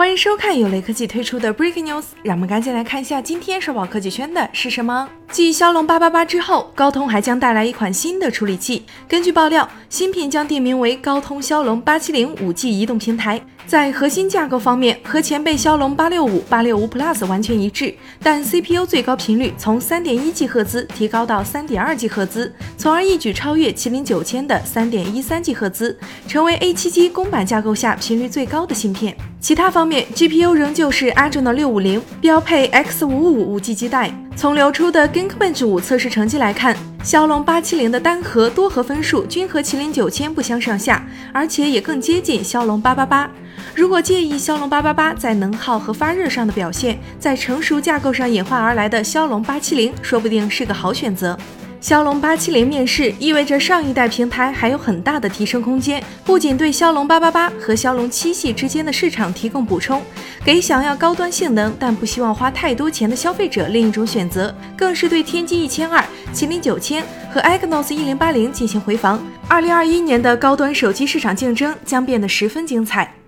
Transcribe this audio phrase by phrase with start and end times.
[0.00, 5.06] 欢迎收看由雷科技推出的 Breaking News，让我们赶紧来看一下今天刷爆科技圈的是什么。
[5.30, 8.86] 继骁龙八八八之后，高通还将带来一款新的处理器。
[9.06, 13.42] 根据爆料，新品将定名为高通骁龙八七零五 G 移动平台。
[13.70, 25.96] 在核心架构方面，和前辈骁龙八六五、八六五 Plus 完全一致，但 CPU 最高频率从三点一 G 赫兹提高到三点二 G 赫兹，从而一举超越麒麟九千的三点一三 G 赫兹，
[26.26, 29.16] 成为 A 七 G 公版架构下频率最高的芯片。
[29.38, 34.12] 其他方面，GPU 仍旧是 Adreno 六五零，标配 X 五五五 G 基带。
[34.34, 43.30] 从流出的 Geekbench 五测试成绩来看，骁龙八七零的单核、多核分数均和麒麟九千不相上下，而且也更接近骁龙八八八。
[43.74, 51.38] 如果介意骁龙八八八在能耗和发热上的表现，在成熟架构上演化而来的骁龙八七零说不定是个好选择。
[51.80, 60.02] 骁龙八七零面世意味着上一代平台还有很大的提升空间，不仅对骁龙八八八和骁龙七系之间的市场提供补充，
[60.44, 66.04] 给想要高端性能但不希望花太多钱的消费者另一种选择，更是对天玑一千二、
[66.34, 69.18] 麒麟九千和 Exynos 一零八零进行回防。
[69.48, 73.19] 二零二一年的高端手机市场竞争将变得十分精彩。